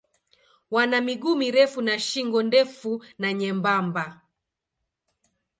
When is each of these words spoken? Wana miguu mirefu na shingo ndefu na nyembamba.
Wana 0.71 1.01
miguu 1.01 1.35
mirefu 1.35 1.81
na 1.81 1.99
shingo 1.99 2.43
ndefu 2.43 3.03
na 3.19 3.33
nyembamba. 3.33 4.21